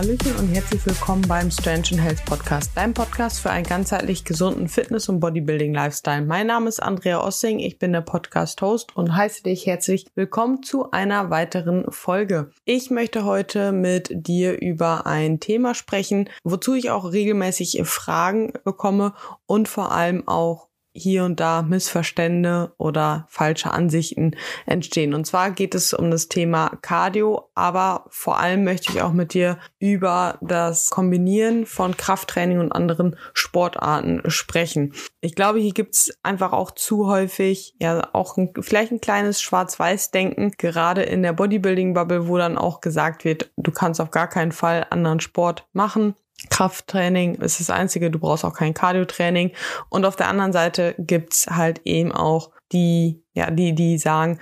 [0.00, 4.66] Hallöchen und herzlich willkommen beim Strange and Health Podcast, dein Podcast für einen ganzheitlich gesunden
[4.66, 6.22] Fitness- und Bodybuilding-Lifestyle.
[6.22, 10.90] Mein Name ist Andrea Ossing, ich bin der Podcast-Host und heiße dich herzlich willkommen zu
[10.90, 12.50] einer weiteren Folge.
[12.64, 19.12] Ich möchte heute mit dir über ein Thema sprechen, wozu ich auch regelmäßig Fragen bekomme
[19.44, 24.36] und vor allem auch hier und da Missverstände oder falsche Ansichten
[24.66, 25.14] entstehen.
[25.14, 29.34] Und zwar geht es um das Thema Cardio, aber vor allem möchte ich auch mit
[29.34, 34.92] dir über das Kombinieren von Krafttraining und anderen Sportarten sprechen.
[35.20, 39.40] Ich glaube, hier gibt es einfach auch zu häufig, ja, auch ein, vielleicht ein kleines
[39.40, 44.52] Schwarz-Weiß-Denken, gerade in der Bodybuilding-Bubble, wo dann auch gesagt wird, du kannst auf gar keinen
[44.52, 46.14] Fall anderen Sport machen.
[46.48, 49.52] Krafttraining ist das Einzige, du brauchst auch kein Cardio-Training.
[49.88, 54.38] Und auf der anderen Seite gibt's halt eben auch die, ja, die, die sagen,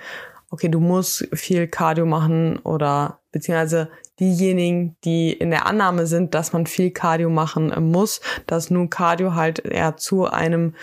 [0.49, 6.53] okay, du musst viel Cardio machen oder beziehungsweise diejenigen, die in der Annahme sind, dass
[6.53, 10.75] man viel Cardio machen muss, dass nun Cardio halt eher zu einem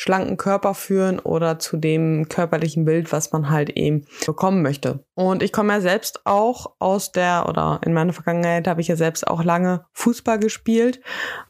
[0.00, 5.04] schlanken Körper führen oder zu dem körperlichen Bild, was man halt eben bekommen möchte.
[5.12, 8.96] Und ich komme ja selbst auch aus der, oder in meiner Vergangenheit habe ich ja
[8.96, 11.02] selbst auch lange Fußball gespielt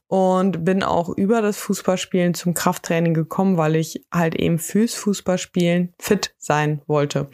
[0.09, 5.95] und bin auch über das Fußballspielen zum Krafttraining gekommen, weil ich halt eben fürs Fußballspielen
[6.01, 7.31] fit sein wollte.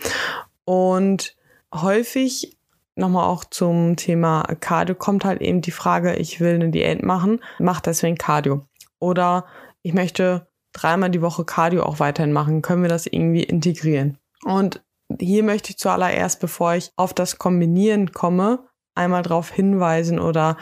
[0.67, 1.35] Und
[1.75, 2.59] häufig
[2.95, 7.41] nochmal auch zum Thema Cardio kommt halt eben die Frage, ich will eine Diät machen,
[7.59, 8.67] mach deswegen Cardio.
[8.99, 9.47] Oder
[9.81, 10.47] ich möchte
[10.77, 12.63] dreimal die Woche Cardio auch weiterhin machen?
[12.63, 14.19] Können wir das irgendwie integrieren?
[14.45, 14.83] Und
[15.21, 20.57] hier möchte ich zuallererst, bevor ich auf das Kombinieren komme, einmal darauf hinweisen oder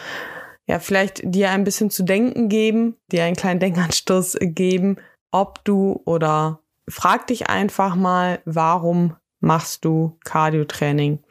[0.66, 4.96] ja, vielleicht dir ein bisschen zu denken geben, dir einen kleinen Denkanstoß geben,
[5.30, 11.22] ob du oder frag dich einfach mal, warum machst du Cardio-Training?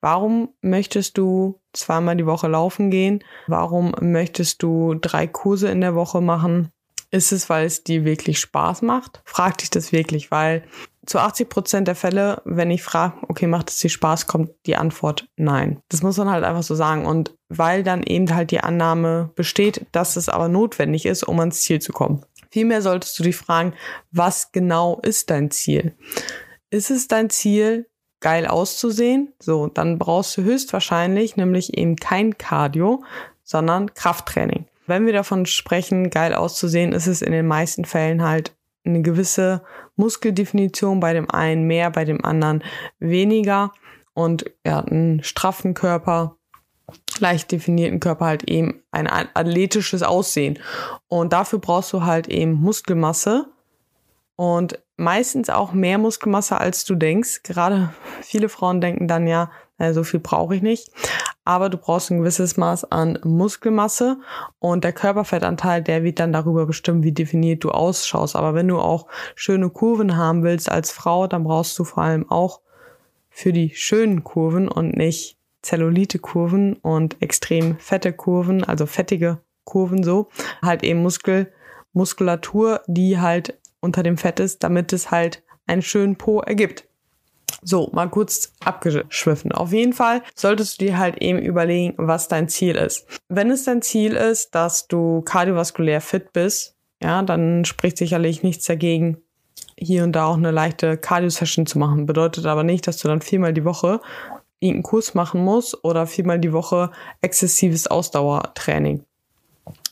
[0.00, 3.22] Warum möchtest du zweimal die Woche laufen gehen?
[3.46, 6.72] Warum möchtest du drei Kurse in der Woche machen?
[7.12, 9.20] Ist es, weil es dir wirklich Spaß macht?
[9.26, 10.64] Frag dich das wirklich, weil
[11.04, 14.76] zu 80 Prozent der Fälle, wenn ich frage, okay, macht es dir Spaß, kommt die
[14.76, 15.82] Antwort nein.
[15.90, 17.04] Das muss man halt einfach so sagen.
[17.04, 21.60] Und weil dann eben halt die Annahme besteht, dass es aber notwendig ist, um ans
[21.60, 22.24] Ziel zu kommen.
[22.50, 23.74] Vielmehr solltest du dich fragen,
[24.10, 25.94] was genau ist dein Ziel?
[26.70, 27.90] Ist es dein Ziel,
[28.20, 29.34] geil auszusehen?
[29.38, 33.04] So, dann brauchst du höchstwahrscheinlich nämlich eben kein Cardio,
[33.42, 38.54] sondern Krafttraining wenn wir davon sprechen, geil auszusehen, ist es in den meisten Fällen halt
[38.84, 39.62] eine gewisse
[39.96, 42.64] Muskeldefinition, bei dem einen mehr, bei dem anderen
[42.98, 43.72] weniger
[44.14, 46.36] und ja, einen straffen Körper,
[47.18, 50.58] leicht definierten Körper halt eben ein athletisches Aussehen.
[51.08, 53.46] Und dafür brauchst du halt eben Muskelmasse
[54.36, 57.42] und meistens auch mehr Muskelmasse, als du denkst.
[57.44, 59.50] Gerade viele Frauen denken dann ja,
[59.90, 60.90] so viel brauche ich nicht
[61.44, 64.18] aber du brauchst ein gewisses Maß an Muskelmasse
[64.60, 68.36] und der Körperfettanteil, der wird dann darüber bestimmen, wie definiert du ausschaust.
[68.36, 72.30] Aber wenn du auch schöne Kurven haben willst als Frau, dann brauchst du vor allem
[72.30, 72.60] auch
[73.28, 80.28] für die schönen Kurven und nicht Zellulite-Kurven und extrem fette Kurven, also fettige Kurven so,
[80.60, 81.52] halt eben Muskel,
[81.92, 86.84] Muskulatur, die halt unter dem Fett ist, damit es halt einen schönen Po ergibt.
[87.64, 89.52] So, mal kurz abgeschwiffen.
[89.52, 93.06] Auf jeden Fall solltest du dir halt eben überlegen, was dein Ziel ist.
[93.28, 98.66] Wenn es dein Ziel ist, dass du kardiovaskulär fit bist, ja, dann spricht sicherlich nichts
[98.66, 99.18] dagegen,
[99.78, 102.06] hier und da auch eine leichte Cardio-Session zu machen.
[102.06, 104.00] Bedeutet aber nicht, dass du dann viermal die Woche
[104.58, 106.90] irgendeinen Kurs machen musst oder viermal die Woche
[107.20, 109.04] exzessives Ausdauertraining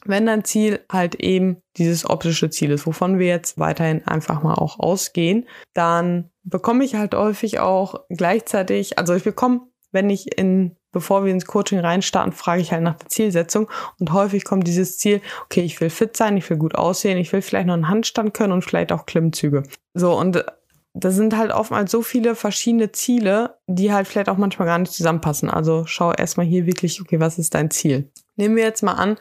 [0.04, 4.54] wenn dein Ziel halt eben dieses optische Ziel ist, wovon wir jetzt weiterhin einfach mal
[4.54, 9.60] auch ausgehen, dann bekomme ich halt häufig auch gleichzeitig, also ich bekomme,
[9.92, 14.12] wenn ich in, bevor wir ins Coaching reinstarten, frage ich halt nach der Zielsetzung und
[14.12, 17.42] häufig kommt dieses Ziel, okay, ich will fit sein, ich will gut aussehen, ich will
[17.42, 19.64] vielleicht noch einen Handstand können und vielleicht auch Klimmzüge.
[19.94, 20.44] So und
[20.92, 24.93] da sind halt oftmals so viele verschiedene Ziele, die halt vielleicht auch manchmal gar nicht
[24.93, 25.48] zusammenpassen.
[25.48, 28.10] Also schau erstmal hier wirklich, okay, was ist dein Ziel?
[28.40, 29.19] Nehmen wir jetzt mal an,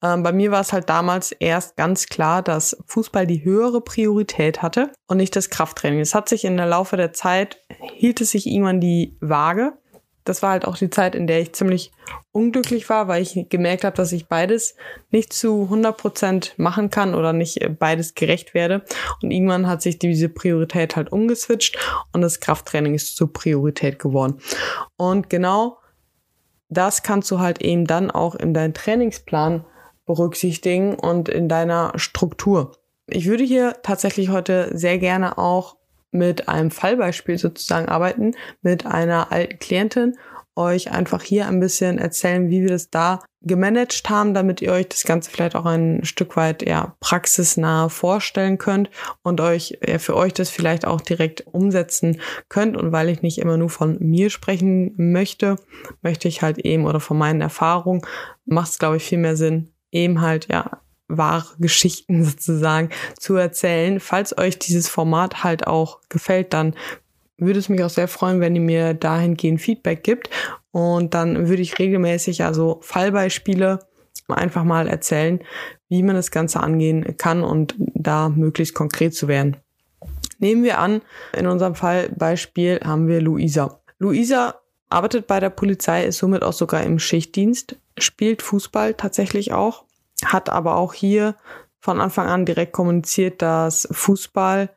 [0.00, 4.62] äh, bei mir war es halt damals erst ganz klar, dass Fußball die höhere Priorität
[4.62, 6.00] hatte und nicht das Krafttraining.
[6.00, 7.60] Es hat sich in der Laufe der Zeit,
[7.92, 9.74] hielt es sich irgendwann die Waage.
[10.24, 11.92] Das war halt auch die Zeit, in der ich ziemlich
[12.30, 14.74] unglücklich war, weil ich gemerkt habe, dass ich beides
[15.10, 18.84] nicht zu 100 Prozent machen kann oder nicht beides gerecht werde.
[19.20, 21.76] Und irgendwann hat sich diese Priorität halt umgeswitcht
[22.14, 24.38] und das Krafttraining ist zur Priorität geworden.
[24.96, 25.81] Und genau
[26.72, 29.64] das kannst du halt eben dann auch in deinen Trainingsplan
[30.06, 32.72] berücksichtigen und in deiner Struktur.
[33.06, 35.76] Ich würde hier tatsächlich heute sehr gerne auch
[36.10, 40.16] mit einem Fallbeispiel sozusagen arbeiten, mit einer alten Klientin
[40.56, 44.88] euch einfach hier ein bisschen erzählen, wie wir das da gemanagt haben, damit ihr euch
[44.88, 48.90] das Ganze vielleicht auch ein Stück weit ja, praxisnah vorstellen könnt
[49.22, 52.76] und euch ja, für euch das vielleicht auch direkt umsetzen könnt.
[52.76, 55.56] Und weil ich nicht immer nur von mir sprechen möchte,
[56.02, 58.02] möchte ich halt eben oder von meinen Erfahrungen
[58.44, 64.00] macht es, glaube ich, viel mehr Sinn, eben halt ja wahre Geschichten sozusagen zu erzählen.
[64.00, 66.74] Falls euch dieses Format halt auch gefällt, dann
[67.44, 70.30] würde es mich auch sehr freuen, wenn ihr mir dahingehend Feedback gibt.
[70.70, 73.80] Und dann würde ich regelmäßig also Fallbeispiele
[74.28, 75.40] einfach mal erzählen,
[75.88, 79.58] wie man das Ganze angehen kann und da möglichst konkret zu werden.
[80.38, 81.02] Nehmen wir an,
[81.36, 83.80] in unserem Fallbeispiel haben wir Luisa.
[83.98, 89.84] Luisa arbeitet bei der Polizei, ist somit auch sogar im Schichtdienst, spielt Fußball tatsächlich auch,
[90.24, 91.36] hat aber auch hier
[91.78, 94.70] von Anfang an direkt kommuniziert, dass Fußball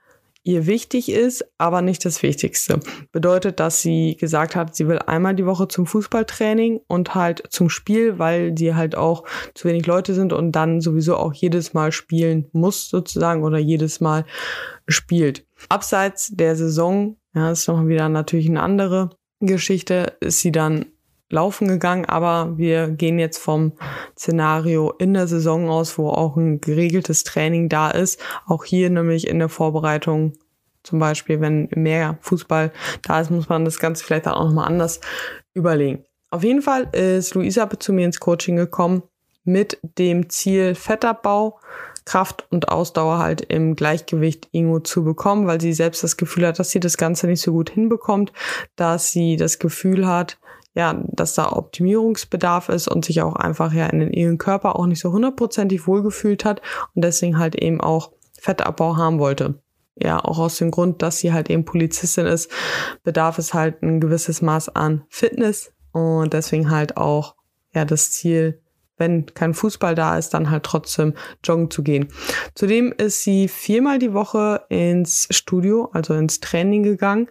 [0.45, 2.79] ihr wichtig ist, aber nicht das Wichtigste.
[3.11, 7.69] Bedeutet, dass sie gesagt hat, sie will einmal die Woche zum Fußballtraining und halt zum
[7.69, 9.25] Spiel, weil die halt auch
[9.55, 13.99] zu wenig Leute sind und dann sowieso auch jedes Mal spielen muss sozusagen oder jedes
[13.99, 14.23] Mal
[14.87, 15.45] spielt.
[15.67, 19.09] Abseits der Saison, ja, ist noch wieder natürlich eine andere
[19.39, 20.85] Geschichte, ist sie dann
[21.29, 23.73] laufen gegangen, aber wir gehen jetzt vom
[24.17, 28.21] Szenario in der Saison aus, wo auch ein geregeltes Training da ist.
[28.45, 30.33] Auch hier nämlich in der Vorbereitung
[30.83, 35.01] zum Beispiel, wenn mehr Fußball da ist, muss man das Ganze vielleicht auch nochmal anders
[35.53, 36.05] überlegen.
[36.29, 39.03] Auf jeden Fall ist Luisa zu mir ins Coaching gekommen
[39.43, 41.59] mit dem Ziel Fettabbau,
[42.05, 46.59] Kraft und Ausdauer halt im Gleichgewicht irgendwo zu bekommen, weil sie selbst das Gefühl hat,
[46.59, 48.31] dass sie das Ganze nicht so gut hinbekommt,
[48.75, 50.37] dass sie das Gefühl hat,
[50.75, 54.99] ja, dass da Optimierungsbedarf ist und sich auch einfach ja in ihrem Körper auch nicht
[54.99, 56.61] so hundertprozentig wohlgefühlt hat
[56.93, 59.61] und deswegen halt eben auch Fettabbau haben wollte.
[59.95, 62.51] Ja, auch aus dem Grund, dass sie halt eben Polizistin ist,
[63.03, 67.35] bedarf es halt ein gewisses Maß an Fitness und deswegen halt auch
[67.73, 68.61] ja das Ziel,
[68.97, 71.13] wenn kein Fußball da ist, dann halt trotzdem
[71.45, 72.09] joggen zu gehen.
[72.53, 77.29] Zudem ist sie viermal die Woche ins Studio, also ins Training gegangen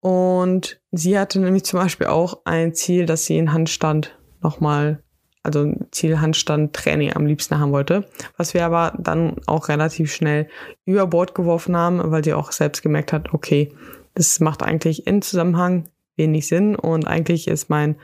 [0.00, 5.02] und sie hatte nämlich zum Beispiel auch ein Ziel, dass sie in Handstand nochmal,
[5.42, 10.48] also Ziel Handstand Training am liebsten haben wollte, was wir aber dann auch relativ schnell
[10.86, 13.72] über Bord geworfen haben, weil sie auch selbst gemerkt hat, okay,
[14.14, 16.76] das macht eigentlich in Zusammenhang wenig Sinn.
[16.76, 17.96] Und eigentlich ist mein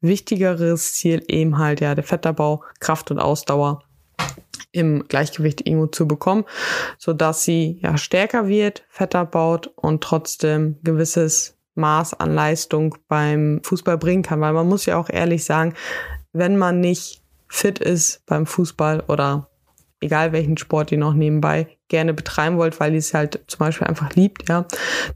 [0.00, 3.82] wichtigeres Ziel eben halt ja der Fettabbau, Kraft und Ausdauer
[4.72, 6.44] im Gleichgewicht irgendwo zu bekommen,
[6.98, 13.60] so dass sie ja stärker wird, fetter baut und trotzdem gewisses Maß an Leistung beim
[13.64, 15.74] Fußball bringen kann, weil man muss ja auch ehrlich sagen,
[16.32, 19.50] wenn man nicht fit ist beim Fußball oder
[20.00, 23.86] egal welchen Sport ihr noch nebenbei gerne betreiben wollt, weil ihr es halt zum Beispiel
[23.86, 24.66] einfach liebt, ja,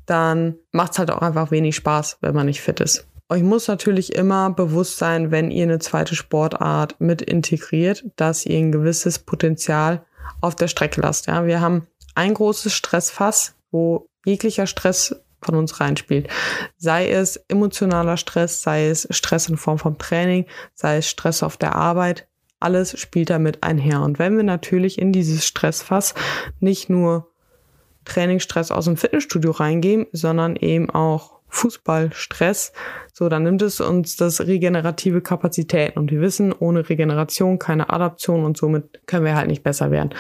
[0.07, 3.07] dann macht es halt auch einfach wenig Spaß, wenn man nicht fit ist.
[3.35, 8.59] Euch muss natürlich immer bewusst sein, wenn ihr eine zweite Sportart mit integriert, dass ihr
[8.59, 10.07] ein gewisses Potenzial
[10.41, 11.27] auf der Strecke lasst.
[11.27, 16.29] Ja, wir haben ein großes Stressfass, wo jeglicher Stress von uns reinspielt.
[16.77, 21.57] Sei es emotionaler Stress, sei es Stress in Form von Training, sei es Stress auf
[21.57, 22.29] der Arbeit.
[22.61, 24.03] Alles spielt damit einher.
[24.03, 26.15] Und wenn wir natürlich in dieses Stressfass
[26.61, 27.33] nicht nur
[28.05, 32.73] Trainingsstress aus dem Fitnessstudio reingehen, sondern eben auch Fußballstress,
[33.13, 38.45] so dann nimmt es uns das regenerative Kapazitäten und wir wissen, ohne Regeneration keine Adaption
[38.45, 40.11] und somit können wir halt nicht besser werden.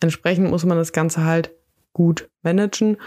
[0.00, 1.52] Entsprechend muss man das Ganze halt
[1.92, 2.98] gut managen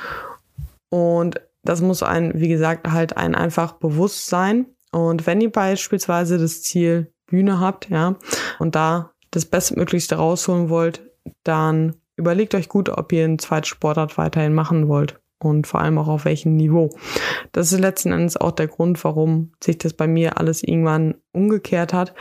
[0.90, 4.68] und das muss ein, wie gesagt, halt ein einfach bewusst sein.
[4.92, 8.16] Und wenn ihr beispielsweise das Ziel Bühne habt, ja,
[8.58, 11.02] und da das Bestmöglichste rausholen wollt,
[11.44, 15.98] dann überlegt euch gut, ob ihr einen zweiten Sportart weiterhin machen wollt und vor allem
[15.98, 16.90] auch auf welchem Niveau.
[17.52, 21.94] Das ist letzten Endes auch der Grund, warum sich das bei mir alles irgendwann umgekehrt
[21.94, 22.14] hat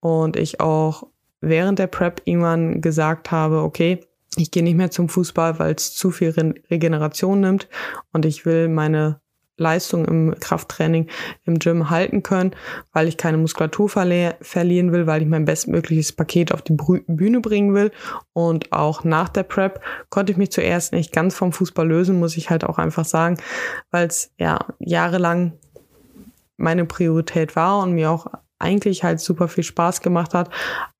[0.00, 1.06] und ich auch
[1.40, 4.00] während der Prep irgendwann gesagt habe, okay,
[4.36, 6.30] ich gehe nicht mehr zum Fußball, weil es zu viel
[6.70, 7.68] Regeneration nimmt
[8.12, 9.20] und ich will meine
[9.60, 11.08] Leistung im Krafttraining
[11.44, 12.56] im Gym halten können,
[12.92, 17.40] weil ich keine Muskulatur verli verlieren will, weil ich mein bestmögliches Paket auf die Bühne
[17.40, 17.92] bringen will.
[18.32, 22.36] Und auch nach der Prep konnte ich mich zuerst nicht ganz vom Fußball lösen, muss
[22.36, 23.36] ich halt auch einfach sagen,
[23.90, 25.52] weil es ja jahrelang
[26.56, 28.26] meine Priorität war und mir auch
[28.58, 30.50] eigentlich halt super viel Spaß gemacht hat,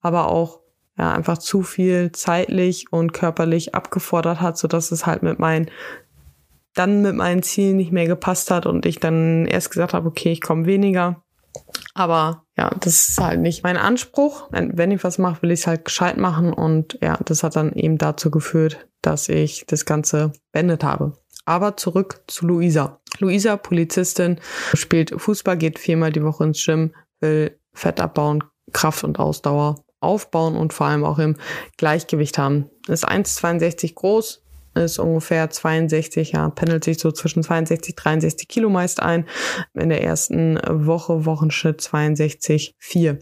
[0.00, 0.60] aber auch
[1.00, 5.70] ja, einfach zu viel zeitlich und körperlich abgefordert hat, so dass es halt mit meinen
[6.74, 10.32] dann mit meinen Zielen nicht mehr gepasst hat und ich dann erst gesagt habe, okay,
[10.32, 11.22] ich komme weniger.
[11.94, 14.48] Aber ja, das ist halt nicht mein Anspruch.
[14.50, 16.52] Wenn ich was mache, will ich es halt gescheit machen.
[16.52, 21.14] Und ja, das hat dann eben dazu geführt, dass ich das Ganze beendet habe.
[21.44, 23.00] Aber zurück zu Luisa.
[23.18, 24.40] Luisa, Polizistin,
[24.74, 30.56] spielt Fußball, geht viermal die Woche ins Gym, will Fett abbauen, Kraft und Ausdauer aufbauen
[30.56, 31.36] und vor allem auch im
[31.76, 32.70] Gleichgewicht haben.
[32.88, 34.42] Ist 1,62 groß,
[34.74, 39.26] ist ungefähr 62, ja, pendelt sich so zwischen 62, 63 Kilo meist ein.
[39.74, 43.18] In der ersten Woche, Wochenschnitt 62,4.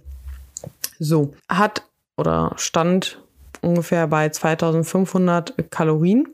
[0.99, 1.85] So, hat
[2.17, 3.23] oder stand
[3.63, 6.29] ungefähr bei 2500 Kalorien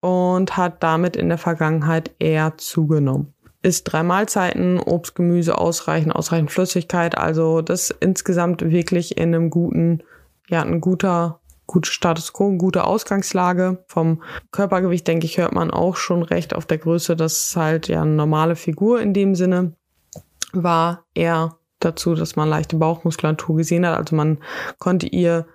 [0.00, 3.34] und hat damit in der Vergangenheit eher zugenommen.
[3.62, 10.02] Ist drei Mahlzeiten, Obst, Gemüse ausreichend, ausreichend Flüssigkeit, also das insgesamt wirklich in einem guten,
[10.48, 13.84] ja, ein guter gute Status quo, gute Ausgangslage.
[13.86, 17.14] Vom Körpergewicht, denke ich, hört man auch schon recht auf der Größe.
[17.14, 19.74] Das ist halt ja eine normale Figur in dem Sinne.
[20.52, 23.98] War eher dazu, dass man leichte Bauchmuskulatur gesehen hat.
[23.98, 24.38] Also man
[24.78, 25.46] konnte ihr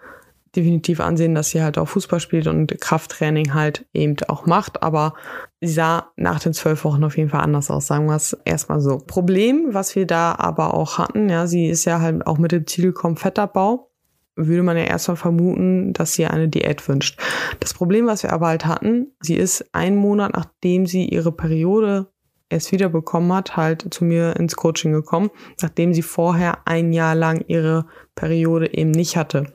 [0.55, 4.84] definitiv ansehen, dass sie halt auch Fußball spielt und Krafttraining halt eben auch macht.
[4.84, 5.15] Aber
[5.62, 8.79] sie sah nach den zwölf Wochen auf jeden Fall anders aus, sagen wir es erstmal
[8.79, 9.00] so.
[9.00, 12.67] Problem, was wir da aber auch hatten, ja, sie ist ja halt auch mit dem
[12.67, 13.89] Ziel gekommen, Fettabbau
[14.36, 17.20] würde man ja erstmal vermuten, dass sie eine Diät wünscht.
[17.60, 22.08] Das Problem, was wir aber halt hatten, sie ist einen Monat, nachdem sie ihre Periode
[22.50, 25.30] erst wieder bekommen hat, halt zu mir ins Coaching gekommen,
[25.62, 27.86] nachdem sie vorher ein Jahr lang ihre
[28.16, 29.54] Periode eben nicht hatte.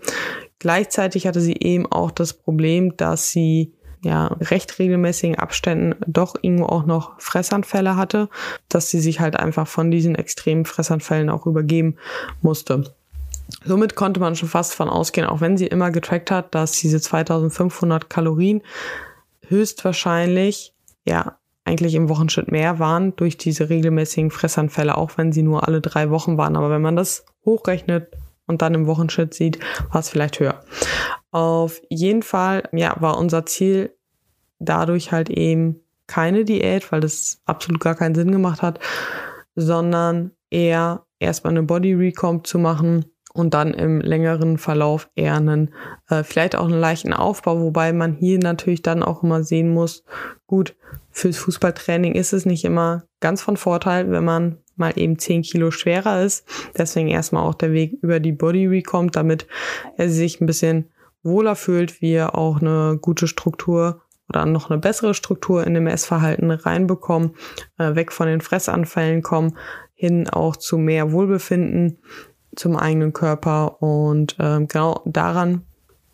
[0.59, 6.67] Gleichzeitig hatte sie eben auch das Problem, dass sie ja recht regelmäßigen Abständen doch irgendwo
[6.67, 8.29] auch noch Fressanfälle hatte,
[8.69, 11.97] dass sie sich halt einfach von diesen extremen Fressanfällen auch übergeben
[12.43, 12.85] musste.
[13.65, 17.01] Somit konnte man schon fast von ausgehen, auch wenn sie immer getrackt hat, dass diese
[17.01, 18.63] 2500 Kalorien
[19.47, 20.75] höchstwahrscheinlich,
[21.07, 25.81] ja, eigentlich im Wochenschritt mehr waren durch diese regelmäßigen Fressanfälle, auch wenn sie nur alle
[25.83, 26.57] drei Wochen waren.
[26.57, 28.11] Aber wenn man das hochrechnet
[28.47, 29.59] und dann im Wochenschritt sieht,
[29.93, 30.63] war es vielleicht höher.
[31.31, 33.95] Auf jeden Fall, ja, war unser Ziel
[34.59, 38.81] dadurch halt eben keine Diät, weil das absolut gar keinen Sinn gemacht hat,
[39.55, 43.05] sondern eher erstmal eine Body Recomp zu machen,
[43.39, 45.73] und dann im längeren Verlauf eher einen,
[46.09, 50.05] äh, vielleicht auch einen leichten Aufbau, wobei man hier natürlich dann auch immer sehen muss,
[50.49, 50.75] gut,
[51.11, 55.71] fürs Fußballtraining ist es nicht immer ganz von Vorteil, wenn man mal eben 10 Kilo
[55.71, 56.49] schwerer ist.
[56.77, 59.47] Deswegen erstmal auch der Weg über die Body Recomp, damit
[59.97, 60.91] er sich ein bisschen
[61.23, 66.51] wohler fühlt, wir auch eine gute Struktur oder noch eine bessere Struktur in dem Essverhalten
[66.51, 67.37] reinbekommen,
[67.79, 69.57] äh, weg von den Fressanfällen kommen,
[69.95, 71.99] hin auch zu mehr Wohlbefinden
[72.57, 75.63] zum eigenen Körper und ähm, genau daran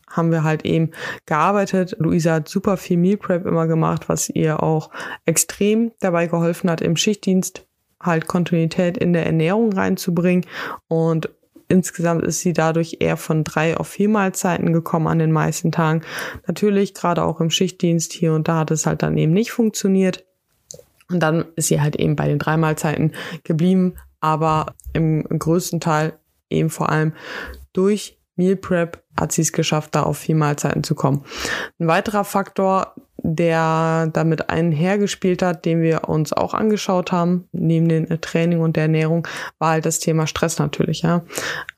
[0.09, 0.93] haben wir halt eben
[1.27, 1.97] gearbeitet.
[1.99, 4.91] Luisa hat super viel Meal Prep immer gemacht, was ihr auch
[5.25, 7.67] extrem dabei geholfen hat, im Schichtdienst
[8.01, 10.47] halt Kontinuität in der Ernährung reinzubringen
[10.89, 11.31] und
[11.69, 16.03] insgesamt ist sie dadurch eher von drei auf vier Mahlzeiten gekommen an den meisten Tagen.
[16.47, 20.25] Natürlich, gerade auch im Schichtdienst hier und da hat es halt dann eben nicht funktioniert.
[21.11, 23.13] Und dann ist sie halt eben bei den drei Mahlzeiten
[23.43, 26.15] geblieben, aber im größten Teil
[26.55, 27.13] eben vor allem
[27.73, 31.25] durch Meal Prep hat sie es geschafft, da auf vier Mahlzeiten zu kommen.
[31.79, 38.09] Ein weiterer Faktor, der damit einhergespielt hat, den wir uns auch angeschaut haben, neben dem
[38.21, 39.27] Training und der Ernährung,
[39.59, 41.03] war halt das Thema Stress natürlich.
[41.03, 41.25] Ja.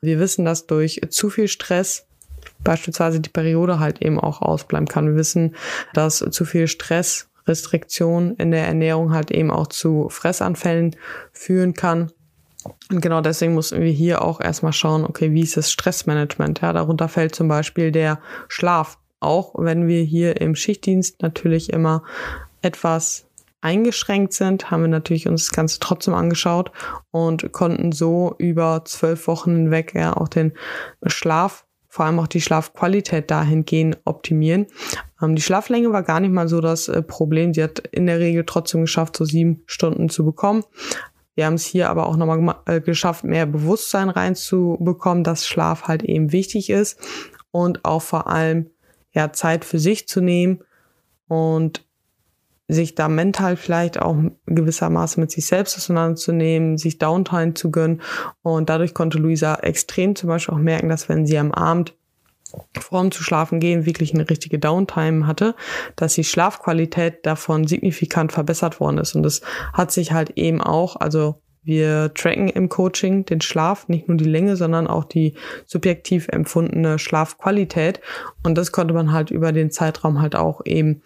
[0.00, 2.06] Wir wissen, dass durch zu viel Stress
[2.64, 5.06] beispielsweise die Periode halt eben auch ausbleiben kann.
[5.06, 5.54] Wir wissen,
[5.92, 10.96] dass zu viel Stress, Restriktion in der Ernährung halt eben auch zu Fressanfällen
[11.32, 12.10] führen kann.
[12.90, 16.60] Und genau deswegen mussten wir hier auch erstmal schauen, okay, wie ist das Stressmanagement?
[16.60, 18.98] Ja, darunter fällt zum Beispiel der Schlaf.
[19.20, 22.02] Auch wenn wir hier im Schichtdienst natürlich immer
[22.62, 23.26] etwas
[23.60, 26.70] eingeschränkt sind, haben wir natürlich uns das Ganze trotzdem angeschaut
[27.10, 30.52] und konnten so über zwölf Wochen hinweg ja auch den
[31.06, 34.66] Schlaf, vor allem auch die Schlafqualität dahingehend optimieren.
[35.20, 37.54] Ähm, die Schlaflänge war gar nicht mal so das äh, Problem.
[37.54, 40.62] Sie hat in der Regel trotzdem geschafft, so sieben Stunden zu bekommen.
[41.36, 46.02] Wir haben es hier aber auch nochmal äh, geschafft, mehr Bewusstsein reinzubekommen, dass Schlaf halt
[46.02, 46.98] eben wichtig ist
[47.52, 48.70] und auch vor allem
[49.12, 50.64] ja Zeit für sich zu nehmen
[51.28, 51.86] und
[52.68, 54.16] sich da mental vielleicht auch
[54.46, 58.02] gewissermaßen mit sich selbst auseinanderzunehmen, sich Downtime zu gönnen.
[58.42, 61.94] Und dadurch konnte Luisa extrem zum Beispiel auch merken, dass wenn sie am Abend
[62.78, 65.54] vorm zu schlafen gehen wirklich eine richtige Downtime hatte,
[65.96, 69.14] dass die Schlafqualität davon signifikant verbessert worden ist.
[69.14, 74.06] Und das hat sich halt eben auch, also wir tracken im Coaching den Schlaf, nicht
[74.06, 75.34] nur die Länge, sondern auch die
[75.64, 78.00] subjektiv empfundene Schlafqualität.
[78.44, 81.02] Und das konnte man halt über den Zeitraum halt auch eben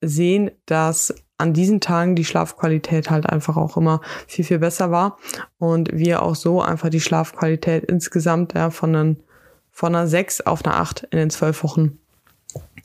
[0.00, 5.18] sehen, dass an diesen Tagen die Schlafqualität halt einfach auch immer viel, viel besser war.
[5.58, 9.16] Und wir auch so einfach die Schlafqualität insgesamt ja, von einem
[9.76, 11.98] von einer 6 auf eine 8 in den zwölf Wochen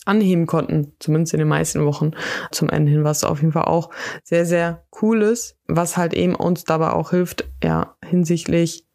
[0.04, 2.12] anheben konnten, zumindest in den meisten Wochen.
[2.52, 3.92] Zum Ende hin, was auf jeden Fall auch
[4.26, 8.86] sehr, sehr cool ist, was halt eben uns dabei auch hilft, ja, hinsichtlich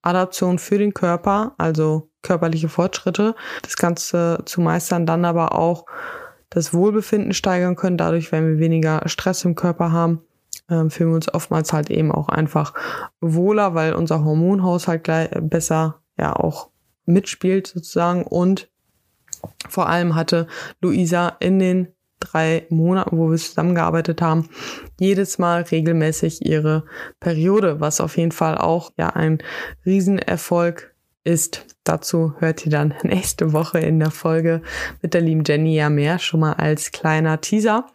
[0.00, 5.84] Adaption für den Körper, also körperliche Fortschritte, das Ganze zu meistern, dann aber auch
[6.48, 10.22] das Wohlbefinden steigern können, dadurch, wenn wir weniger Stress im Körper haben,
[10.70, 12.72] ähm, fühlen wir uns oftmals halt eben auch einfach
[13.20, 16.71] wohler, weil unser Hormonhaushalt gleich besser ja auch
[17.04, 18.70] mitspielt sozusagen und
[19.68, 20.46] vor allem hatte
[20.80, 21.88] Luisa in den
[22.20, 24.48] drei Monaten, wo wir zusammengearbeitet haben,
[25.00, 26.84] jedes Mal regelmäßig ihre
[27.20, 29.38] Periode, was auf jeden Fall auch ja ein
[29.84, 30.94] Riesenerfolg
[31.24, 31.66] ist.
[31.84, 34.62] Dazu hört ihr dann nächste Woche in der Folge
[35.00, 37.86] mit der lieben Jenny ja mehr, schon mal als kleiner Teaser.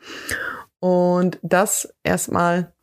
[0.79, 2.73] Und das erstmal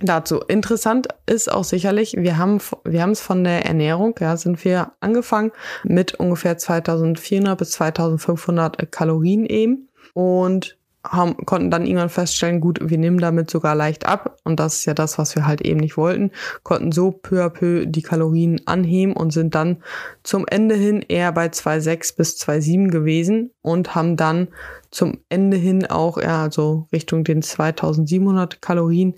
[0.00, 0.40] dazu.
[0.40, 4.92] Interessant ist auch sicherlich, wir haben wir haben es von der Ernährung, ja, sind wir
[5.00, 5.52] angefangen
[5.84, 10.76] mit ungefähr 2400 bis 2500 Kalorien eben und
[11.12, 14.86] haben, konnten dann irgendwann feststellen, gut, wir nehmen damit sogar leicht ab und das ist
[14.86, 16.30] ja das, was wir halt eben nicht wollten,
[16.62, 19.82] konnten so peu à peu die Kalorien anheben und sind dann
[20.22, 24.48] zum Ende hin eher bei 2,6 bis 2,7 gewesen und haben dann
[24.90, 29.14] zum Ende hin auch, ja, also Richtung den 2700 Kalorien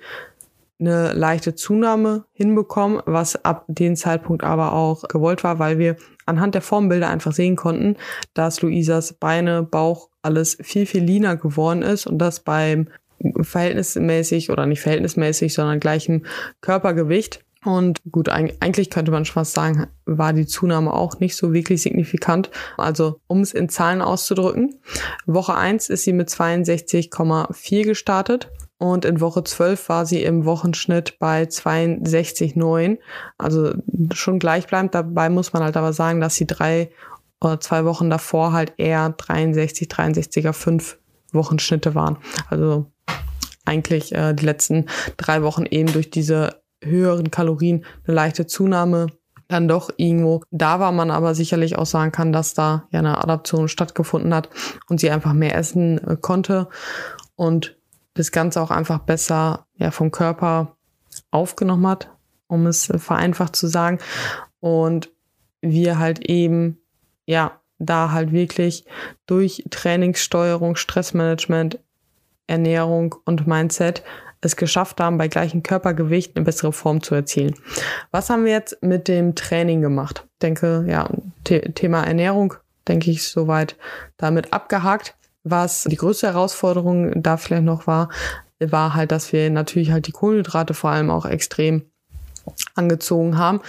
[0.81, 6.55] eine leichte Zunahme hinbekommen, was ab dem Zeitpunkt aber auch gewollt war, weil wir anhand
[6.55, 7.97] der Formbilder einfach sehen konnten,
[8.35, 12.89] dass Luisas Beine, Bauch, alles viel, viel leaner geworden ist und das beim
[13.41, 16.25] verhältnismäßig oder nicht verhältnismäßig, sondern gleichem
[16.61, 17.45] Körpergewicht.
[17.65, 21.83] Und gut, eigentlich könnte man schon fast sagen, war die Zunahme auch nicht so wirklich
[21.83, 22.51] signifikant.
[22.77, 24.77] Also, um es in Zahlen auszudrücken,
[25.27, 31.19] Woche eins ist sie mit 62,4 gestartet und in Woche 12 war sie im Wochenschnitt
[31.19, 32.99] bei 62,9.
[33.37, 33.75] Also
[34.13, 34.95] schon gleichbleibend.
[34.95, 36.91] Dabei muss man halt aber sagen, dass sie drei
[37.41, 40.99] oder zwei Wochen davor halt eher 63, 63er 5
[41.33, 42.19] Wochenschnitte waren.
[42.49, 42.87] Also
[43.65, 49.09] eigentlich äh, die letzten drei Wochen eben durch diese höheren Kalorien eine leichte Zunahme
[49.49, 53.19] dann doch irgendwo da war, man aber sicherlich auch sagen kann, dass da ja eine
[53.19, 54.51] Adaption stattgefunden hat
[54.89, 56.69] und sie einfach mehr essen äh, konnte
[57.35, 57.78] und
[58.19, 60.77] das Ganze auch einfach besser ja, vom Körper
[61.31, 62.11] aufgenommen hat,
[62.49, 63.99] um es vereinfacht zu sagen.
[64.61, 65.11] Und
[65.61, 66.79] wir halt eben,
[67.27, 68.85] ja, da halt wirklich
[69.27, 71.79] durch Trainingssteuerung, Stressmanagement,
[72.49, 74.03] Ernährung und Mindset
[74.41, 77.55] es geschafft haben, bei gleichem Körpergewicht eine bessere Form zu erzielen.
[78.11, 80.27] Was haben wir jetzt mit dem Training gemacht?
[80.35, 81.09] Ich denke, ja,
[81.45, 82.55] Thema Ernährung,
[82.87, 83.77] denke ich, soweit
[84.17, 85.18] damit abgehakt.
[85.51, 88.09] Was die größte Herausforderung da vielleicht noch war,
[88.61, 91.91] war halt, dass wir natürlich halt die Kohlenhydrate vor allem auch extrem
[92.75, 93.61] angezogen haben,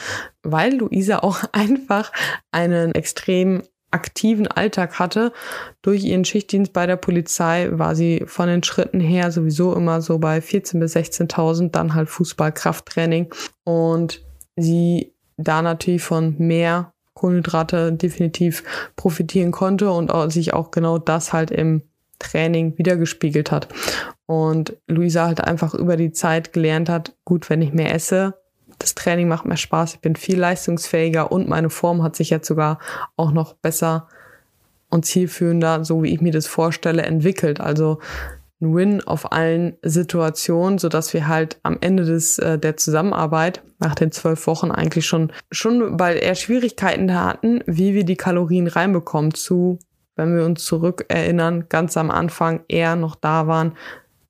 [0.44, 2.12] weil Luisa auch einfach
[2.52, 5.34] einen extrem aktiven Alltag hatte.
[5.82, 10.20] Durch ihren Schichtdienst bei der Polizei war sie von den Schritten her sowieso immer so
[10.20, 14.24] bei 14.000 bis 16.000, dann halt Fußball, Krafttraining und
[14.56, 18.64] sie da natürlich von mehr Kohlenhydrate definitiv
[18.96, 21.84] profitieren konnte und auch, sich auch genau das halt im
[22.18, 23.68] Training wiedergespiegelt hat.
[24.26, 28.36] Und Luisa halt einfach über die Zeit gelernt hat, gut, wenn ich mehr esse,
[28.78, 32.48] das Training macht mehr Spaß, ich bin viel leistungsfähiger und meine Form hat sich jetzt
[32.48, 32.80] sogar
[33.18, 34.08] auch noch besser
[34.90, 37.60] und zielführender, so wie ich mir das vorstelle, entwickelt.
[37.60, 38.00] Also
[38.60, 43.96] Win auf allen Situationen, so dass wir halt am Ende des äh, der Zusammenarbeit nach
[43.96, 49.34] den zwölf Wochen eigentlich schon schon weil er Schwierigkeiten hatten, wie wir die Kalorien reinbekommen
[49.34, 49.80] zu,
[50.16, 53.74] wenn wir uns zurück erinnern, ganz am Anfang eher noch da waren,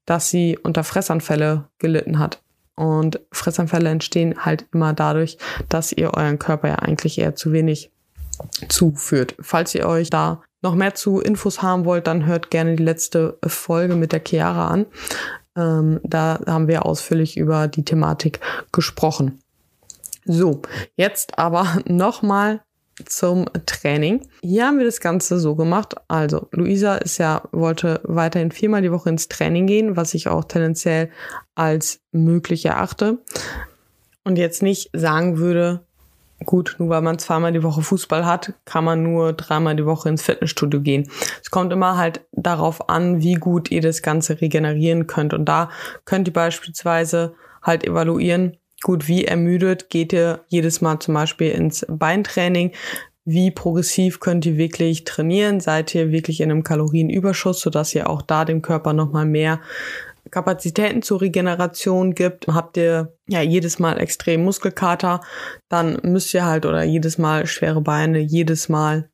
[0.05, 2.41] dass sie unter Fressanfälle gelitten hat.
[2.75, 5.37] Und Fressanfälle entstehen halt immer dadurch,
[5.67, 7.91] dass ihr euren Körper ja eigentlich eher zu wenig
[8.69, 9.35] zuführt.
[9.41, 13.37] Falls ihr euch da noch mehr zu Infos haben wollt, dann hört gerne die letzte
[13.45, 14.85] Folge mit der Chiara an.
[15.55, 18.39] Ähm, da haben wir ausführlich über die Thematik
[18.71, 19.39] gesprochen.
[20.25, 20.61] So,
[20.95, 22.61] jetzt aber nochmal
[23.05, 24.27] zum Training.
[24.41, 25.95] Hier haben wir das Ganze so gemacht.
[26.07, 30.43] Also, Luisa ist ja, wollte weiterhin viermal die Woche ins Training gehen, was ich auch
[30.43, 31.09] tendenziell
[31.55, 33.19] als möglich erachte.
[34.25, 35.85] Und jetzt nicht sagen würde,
[36.45, 40.09] gut, nur weil man zweimal die Woche Fußball hat, kann man nur dreimal die Woche
[40.09, 41.09] ins Fitnessstudio gehen.
[41.41, 45.33] Es kommt immer halt darauf an, wie gut ihr das Ganze regenerieren könnt.
[45.33, 45.69] Und da
[46.05, 51.85] könnt ihr beispielsweise halt evaluieren, gut, wie ermüdet geht ihr jedes Mal zum Beispiel ins
[51.89, 52.71] Beintraining,
[53.25, 58.23] wie progressiv könnt ihr wirklich trainieren, seid ihr wirklich in einem Kalorienüberschuss, sodass ihr auch
[58.23, 59.59] da dem Körper nochmal mehr
[60.31, 65.21] Kapazitäten zur Regeneration gibt, habt ihr ja jedes Mal extrem Muskelkater,
[65.69, 69.09] dann müsst ihr halt oder jedes Mal schwere Beine, jedes Mal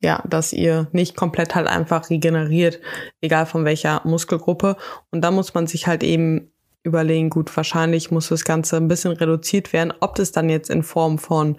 [0.00, 2.80] ja, dass ihr nicht komplett halt einfach regeneriert,
[3.20, 4.76] egal von welcher Muskelgruppe.
[5.10, 6.52] Und da muss man sich halt eben
[6.84, 10.82] überlegen, gut, wahrscheinlich muss das Ganze ein bisschen reduziert werden, ob das dann jetzt in
[10.82, 11.58] Form von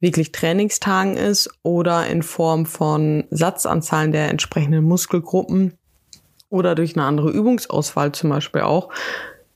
[0.00, 5.78] wirklich Trainingstagen ist oder in Form von Satzanzahlen der entsprechenden Muskelgruppen
[6.52, 8.90] oder durch eine andere Übungsauswahl zum Beispiel auch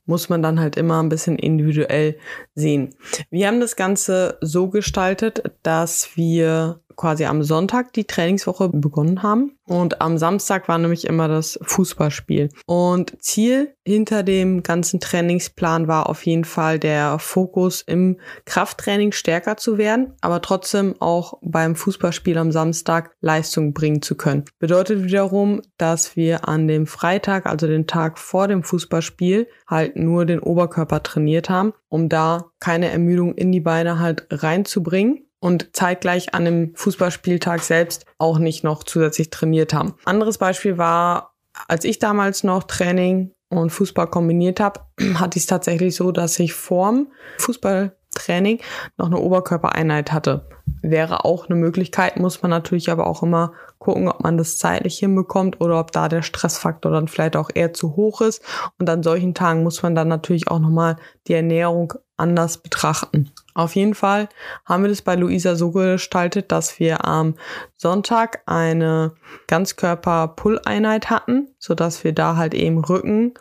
[0.07, 2.17] muss man dann halt immer ein bisschen individuell
[2.55, 2.95] sehen.
[3.31, 9.56] Wir haben das Ganze so gestaltet, dass wir quasi am Sonntag die Trainingswoche begonnen haben.
[9.67, 12.51] Und am Samstag war nämlich immer das Fußballspiel.
[12.67, 19.57] Und Ziel hinter dem ganzen Trainingsplan war auf jeden Fall der Fokus im Krafttraining stärker
[19.57, 24.45] zu werden, aber trotzdem auch beim Fußballspiel am Samstag Leistung bringen zu können.
[24.59, 30.27] Bedeutet wiederum, dass wir an dem Freitag, also den Tag vor dem Fußballspiel, halt nur
[30.27, 36.35] den Oberkörper trainiert haben, um da keine Ermüdung in die Beine halt reinzubringen und zeitgleich
[36.35, 39.95] an dem Fußballspieltag selbst auch nicht noch zusätzlich trainiert haben.
[40.05, 41.35] Anderes Beispiel war,
[41.69, 44.81] als ich damals noch Training und Fußball kombiniert habe,
[45.15, 48.61] hatte ich es tatsächlich so, dass ich vorm Fußballtraining
[48.97, 50.49] noch eine Oberkörpereinheit hatte.
[50.83, 54.99] Wäre auch eine Möglichkeit, muss man natürlich aber auch immer gucken, ob man das zeitlich
[54.99, 58.43] hinbekommt oder ob da der Stressfaktor dann vielleicht auch eher zu hoch ist.
[58.79, 60.97] Und an solchen Tagen muss man dann natürlich auch nochmal
[61.29, 63.31] die Ernährung anders betrachten.
[63.57, 64.29] Auf jeden Fall
[64.67, 67.37] haben wir das bei Luisa so gestaltet, dass wir am
[67.75, 69.15] Sonntag eine
[69.47, 73.33] Ganzkörper-Pull-Einheit hatten, sodass wir da halt eben Rücken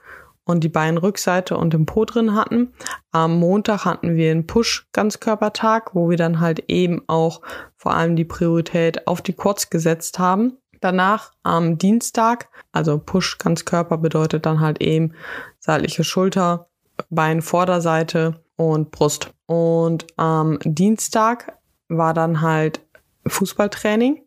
[0.45, 2.71] und die Beinrückseite und den Po drin hatten.
[3.11, 7.41] Am Montag hatten wir einen Push-Ganzkörpertag, wo wir dann halt eben auch
[7.75, 10.53] vor allem die Priorität auf die Quads gesetzt haben.
[10.79, 15.13] Danach am Dienstag, also Push Ganzkörper bedeutet dann halt eben
[15.59, 16.69] seitliche Schulter,
[17.09, 19.31] Bein Vorderseite und Brust.
[19.45, 22.81] Und am Dienstag war dann halt
[23.27, 24.21] Fußballtraining,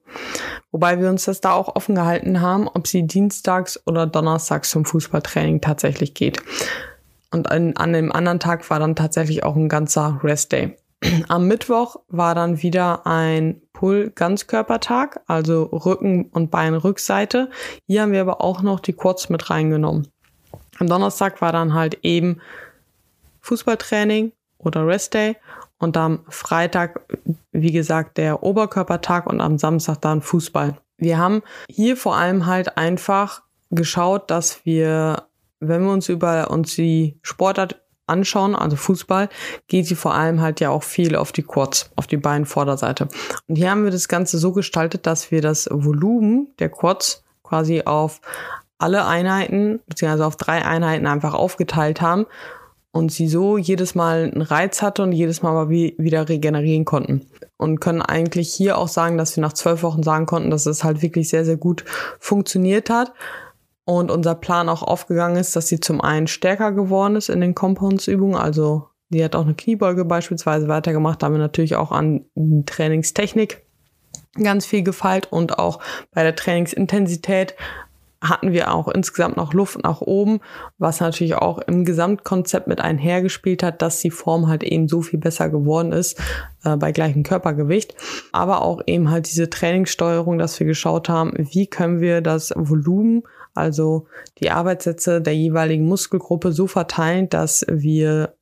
[0.73, 4.85] wobei wir uns das da auch offen gehalten haben, ob sie dienstags oder donnerstags zum
[4.85, 6.43] Fußballtraining tatsächlich geht.
[7.31, 10.77] Und an, an dem anderen Tag war dann tatsächlich auch ein ganzer Restday.
[11.29, 17.51] Am Mittwoch war dann wieder ein Pull-Ganzkörpertag, also Rücken- und Beinrückseite.
[17.87, 20.09] Hier haben wir aber auch noch die Quads mit reingenommen.
[20.79, 22.41] Am Donnerstag war dann halt eben
[23.49, 25.37] Fußballtraining oder Restday
[25.79, 27.01] und am Freitag,
[27.53, 30.77] wie gesagt, der Oberkörpertag und am Samstag dann Fußball.
[30.99, 35.29] Wir haben hier vor allem halt einfach geschaut, dass wir,
[35.61, 39.29] wenn wir uns über uns die Sportart anschauen, also Fußball,
[39.69, 43.09] geht sie vor allem halt ja auch viel auf die Quads, auf die Beinvorderseite.
[43.47, 47.83] Und hier haben wir das Ganze so gestaltet, dass wir das Volumen der Quads quasi
[47.83, 48.21] auf
[48.79, 52.27] alle Einheiten, beziehungsweise auf drei Einheiten einfach aufgeteilt haben
[52.93, 56.85] und sie so jedes Mal einen Reiz hatte und jedes Mal aber wie, wieder regenerieren
[56.85, 57.27] konnten.
[57.57, 60.85] Und können eigentlich hier auch sagen, dass wir nach zwölf Wochen sagen konnten, dass es
[60.85, 61.85] halt wirklich sehr, sehr gut
[62.19, 63.13] funktioniert hat.
[63.85, 67.55] Und unser Plan auch aufgegangen ist, dass sie zum einen stärker geworden ist in den
[67.55, 68.37] Compounds-Übungen.
[68.37, 71.23] Also die hat auch eine Kniebeuge beispielsweise weitergemacht.
[71.23, 72.27] Da haben wir natürlich auch an
[72.67, 73.65] Trainingstechnik
[74.35, 75.81] ganz viel gefeilt und auch
[76.13, 77.55] bei der Trainingsintensität
[78.21, 80.41] hatten wir auch insgesamt noch Luft nach oben,
[80.79, 85.21] was natürlich auch im Gesamtkonzept mit einhergespielt hat, dass die Form halt eben so viel
[85.21, 86.21] besser geworden ist
[86.65, 87.95] äh, bei gleichem Körpergewicht.
[88.33, 93.23] Aber auch eben halt diese Trainingssteuerung, dass wir geschaut haben, wie können wir das Volumen,
[93.55, 94.07] also
[94.41, 98.35] die Arbeitssätze der jeweiligen Muskelgruppe so verteilen, dass wir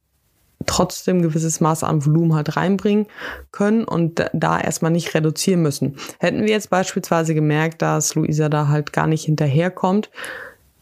[0.64, 3.06] trotzdem gewisses Maß an Volumen halt reinbringen
[3.52, 5.96] können und da erstmal nicht reduzieren müssen.
[6.18, 10.10] Hätten wir jetzt beispielsweise gemerkt, dass Luisa da halt gar nicht hinterherkommt,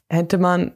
[0.09, 0.73] hätte man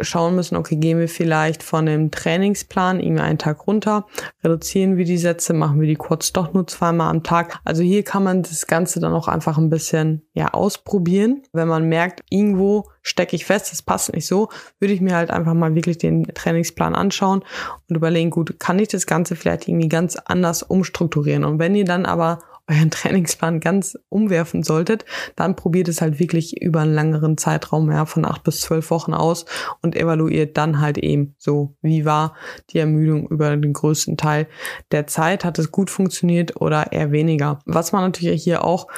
[0.00, 4.06] schauen müssen, okay, gehen wir vielleicht von dem Trainingsplan irgendwie einen Tag runter,
[4.42, 7.60] reduzieren wir die Sätze, machen wir die kurz doch nur zweimal am Tag.
[7.64, 11.42] Also hier kann man das Ganze dann auch einfach ein bisschen ja ausprobieren.
[11.52, 14.48] Wenn man merkt, irgendwo stecke ich fest, das passt nicht so,
[14.80, 17.44] würde ich mir halt einfach mal wirklich den Trainingsplan anschauen
[17.88, 21.44] und überlegen, gut, kann ich das Ganze vielleicht irgendwie ganz anders umstrukturieren?
[21.44, 25.04] Und wenn ihr dann aber euren Trainingsplan ganz umwerfen solltet,
[25.36, 29.14] dann probiert es halt wirklich über einen längeren Zeitraum, ja, von acht bis zwölf Wochen
[29.14, 29.44] aus
[29.82, 32.34] und evaluiert dann halt eben so, wie war
[32.70, 34.46] die Ermüdung über den größten Teil
[34.92, 37.58] der Zeit, hat es gut funktioniert oder eher weniger.
[37.66, 38.88] Was man natürlich hier auch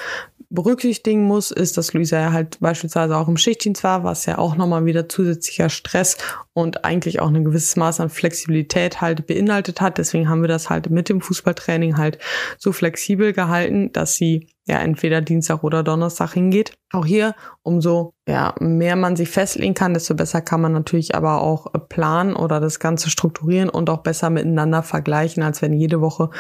[0.49, 4.57] berücksichtigen muss, ist, dass Luisa ja halt beispielsweise auch im Schichtdienst war, was ja auch
[4.57, 6.17] nochmal wieder zusätzlicher Stress
[6.57, 9.99] und eigentlich auch ein gewisses Maß an Flexibilität halt beinhaltet hat.
[9.99, 12.17] Deswegen haben wir das halt mit dem Fußballtraining halt
[12.57, 16.73] so flexibel gehalten, dass sie ja entweder Dienstag oder Donnerstag hingeht.
[16.93, 21.43] Auch hier, umso ja, mehr man sich festlegen kann, desto besser kann man natürlich aber
[21.43, 26.31] auch planen oder das Ganze strukturieren und auch besser miteinander vergleichen, als wenn jede Woche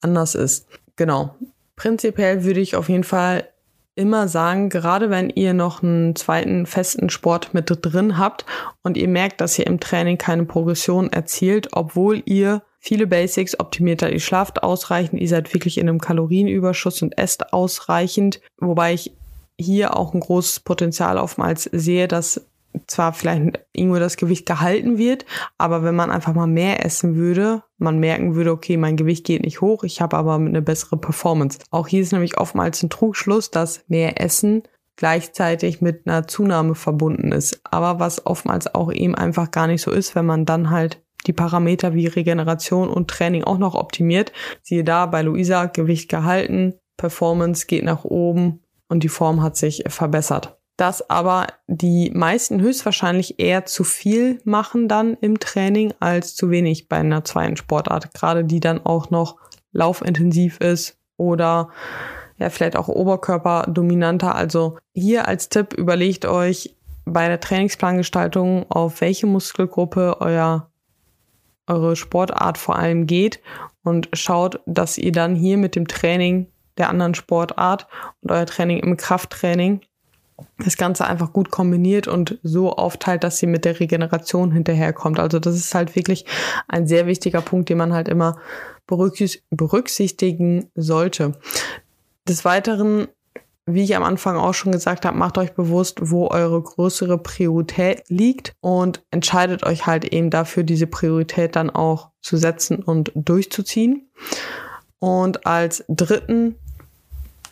[0.00, 0.68] anders ist.
[0.94, 1.34] Genau.
[1.74, 3.48] Prinzipiell würde ich auf jeden Fall
[3.96, 8.44] immer sagen, gerade wenn ihr noch einen zweiten festen Sport mit drin habt
[8.82, 14.02] und ihr merkt, dass ihr im Training keine Progression erzielt, obwohl ihr viele Basics optimiert
[14.02, 19.12] habt, ihr schlaft ausreichend, ihr seid wirklich in einem Kalorienüberschuss und esst ausreichend, wobei ich
[19.58, 22.44] hier auch ein großes Potenzial oftmals sehe, dass
[22.86, 25.24] zwar vielleicht irgendwo das Gewicht gehalten wird,
[25.58, 29.42] aber wenn man einfach mal mehr essen würde, man merken würde, okay, mein Gewicht geht
[29.42, 31.58] nicht hoch, ich habe aber eine bessere Performance.
[31.70, 34.62] Auch hier ist nämlich oftmals ein Trugschluss, dass mehr Essen
[34.96, 37.60] gleichzeitig mit einer Zunahme verbunden ist.
[37.64, 41.32] Aber was oftmals auch eben einfach gar nicht so ist, wenn man dann halt die
[41.32, 44.32] Parameter wie Regeneration und Training auch noch optimiert.
[44.62, 49.84] Siehe da bei Luisa, Gewicht gehalten, Performance geht nach oben und die Form hat sich
[49.88, 56.50] verbessert dass aber die meisten höchstwahrscheinlich eher zu viel machen dann im Training als zu
[56.50, 58.12] wenig bei einer zweiten Sportart.
[58.14, 59.36] Gerade die dann auch noch
[59.72, 61.70] laufintensiv ist oder
[62.38, 64.34] ja, vielleicht auch oberkörperdominanter.
[64.34, 70.70] Also hier als Tipp überlegt euch bei der Trainingsplangestaltung, auf welche Muskelgruppe euer,
[71.68, 73.40] eure Sportart vor allem geht
[73.84, 77.86] und schaut, dass ihr dann hier mit dem Training der anderen Sportart
[78.22, 79.82] und euer Training im Krafttraining
[80.58, 85.18] das Ganze einfach gut kombiniert und so aufteilt, dass sie mit der Regeneration hinterherkommt.
[85.20, 86.24] Also das ist halt wirklich
[86.68, 88.38] ein sehr wichtiger Punkt, den man halt immer
[88.86, 91.38] berücksichtigen sollte.
[92.28, 93.08] Des Weiteren,
[93.66, 98.02] wie ich am Anfang auch schon gesagt habe, macht euch bewusst, wo eure größere Priorität
[98.08, 104.10] liegt und entscheidet euch halt eben dafür, diese Priorität dann auch zu setzen und durchzuziehen.
[104.98, 106.56] Und als dritten,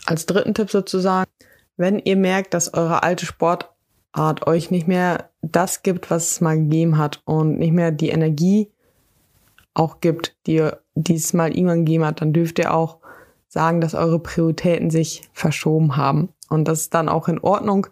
[0.04, 1.30] als dritten Tipp sozusagen,
[1.76, 6.56] wenn ihr merkt, dass eure alte Sportart euch nicht mehr das gibt, was es mal
[6.56, 8.70] gegeben hat und nicht mehr die Energie
[9.74, 12.98] auch gibt, die ihr dieses Mal irgendwann gegeben hat, dann dürft ihr auch
[13.48, 16.30] sagen, dass eure Prioritäten sich verschoben haben.
[16.48, 17.86] Und das ist dann auch in Ordnung,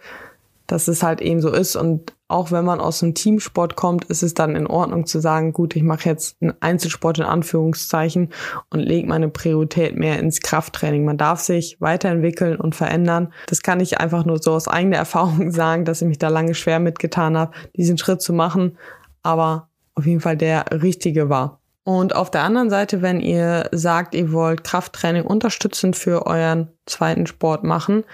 [0.67, 1.77] dass es halt eben so ist.
[1.77, 5.53] Und auch wenn man aus einem Teamsport kommt, ist es dann in Ordnung zu sagen,
[5.53, 8.31] gut, ich mache jetzt einen Einzelsport in Anführungszeichen
[8.71, 11.05] und lege meine Priorität mehr ins Krafttraining.
[11.05, 13.33] Man darf sich weiterentwickeln und verändern.
[13.47, 16.55] Das kann ich einfach nur so aus eigener Erfahrung sagen, dass ich mich da lange
[16.55, 18.79] schwer mitgetan habe, diesen Schritt zu machen,
[19.23, 21.61] aber auf jeden Fall der richtige war.
[21.83, 27.27] Und auf der anderen Seite, wenn ihr sagt, ihr wollt Krafttraining unterstützend für euren zweiten
[27.27, 28.05] Sport machen,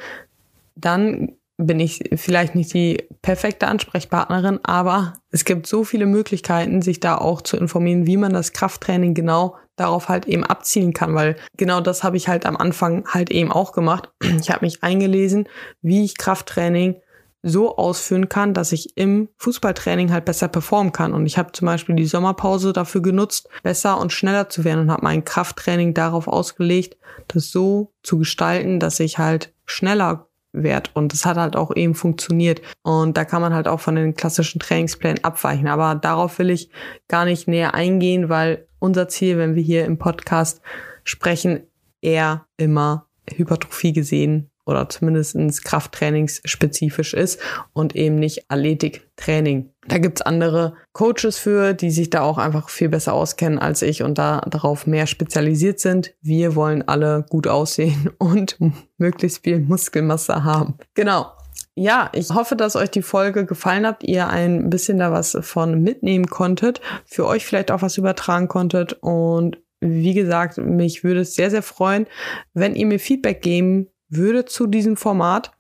[0.77, 7.01] dann bin ich vielleicht nicht die perfekte Ansprechpartnerin, aber es gibt so viele Möglichkeiten, sich
[7.01, 11.37] da auch zu informieren, wie man das Krafttraining genau darauf halt eben abzielen kann, weil
[11.57, 14.11] genau das habe ich halt am Anfang halt eben auch gemacht.
[14.41, 15.49] Ich habe mich eingelesen,
[15.83, 16.97] wie ich Krafttraining
[17.43, 21.13] so ausführen kann, dass ich im Fußballtraining halt besser performen kann.
[21.13, 24.91] Und ich habe zum Beispiel die Sommerpause dafür genutzt, besser und schneller zu werden und
[24.91, 26.97] habe mein Krafttraining darauf ausgelegt,
[27.29, 30.91] das so zu gestalten, dass ich halt schneller wert.
[30.95, 32.63] Und das hat halt auch eben funktioniert.
[32.83, 35.69] Und da kann man halt auch von den klassischen Trainingsplänen abweichen.
[35.69, 36.71] Aber darauf will ich
[37.09, 40.61] gar nicht näher eingehen, weil unser Ziel, wenn wir hier im Podcast
[41.05, 41.63] sprechen,
[42.01, 47.41] eher immer Hypertrophie gesehen oder zumindest Krafttrainingsspezifisch ist
[47.73, 49.71] und eben nicht Athletiktraining.
[49.87, 54.03] Da gibt's andere Coaches für, die sich da auch einfach viel besser auskennen als ich
[54.03, 56.15] und da darauf mehr spezialisiert sind.
[56.21, 58.59] Wir wollen alle gut aussehen und
[58.99, 60.75] möglichst viel Muskelmasse haben.
[60.95, 61.33] Genau.
[61.79, 65.83] Ja, ich hoffe, dass euch die Folge gefallen hat, ihr ein bisschen da was von
[65.83, 71.35] mitnehmen konntet, für euch vielleicht auch was übertragen konntet und wie gesagt, mich würde es
[71.35, 72.07] sehr, sehr freuen,
[72.55, 75.53] wenn ihr mir Feedback geben würde zu diesem Format.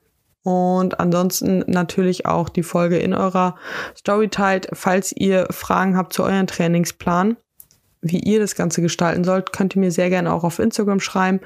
[0.43, 3.57] Und ansonsten natürlich auch die Folge in eurer
[3.97, 4.69] Story teilt.
[4.73, 7.37] Falls ihr Fragen habt zu eurem Trainingsplan,
[8.01, 11.41] wie ihr das Ganze gestalten sollt, könnt ihr mir sehr gerne auch auf Instagram schreiben.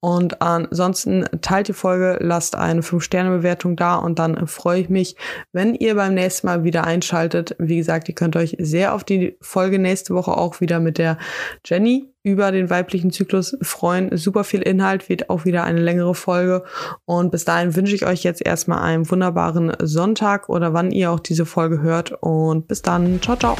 [0.00, 5.16] Und ansonsten teilt die Folge, lasst eine 5-Sterne-Bewertung da und dann freue ich mich,
[5.52, 7.54] wenn ihr beim nächsten Mal wieder einschaltet.
[7.58, 11.18] Wie gesagt, ihr könnt euch sehr auf die Folge nächste Woche auch wieder mit der
[11.66, 14.16] Jenny über den weiblichen Zyklus freuen.
[14.16, 16.64] Super viel Inhalt, wird auch wieder eine längere Folge.
[17.04, 21.20] Und bis dahin wünsche ich euch jetzt erstmal einen wunderbaren Sonntag oder wann ihr auch
[21.20, 22.12] diese Folge hört.
[22.20, 23.20] Und bis dann.
[23.22, 23.56] Ciao, ciao.